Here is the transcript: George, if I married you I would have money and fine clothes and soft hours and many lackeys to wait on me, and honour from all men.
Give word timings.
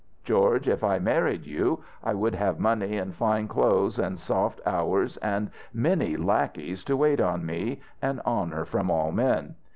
George, 0.23 0.67
if 0.67 0.83
I 0.83 0.97
married 0.97 1.45
you 1.45 1.83
I 2.03 2.15
would 2.15 2.33
have 2.33 2.59
money 2.59 2.97
and 2.97 3.13
fine 3.13 3.47
clothes 3.47 3.99
and 3.99 4.19
soft 4.19 4.59
hours 4.65 5.17
and 5.17 5.51
many 5.75 6.17
lackeys 6.17 6.83
to 6.85 6.97
wait 6.97 7.21
on 7.21 7.45
me, 7.45 7.81
and 8.01 8.19
honour 8.21 8.65
from 8.65 8.89
all 8.89 9.11
men. 9.11 9.53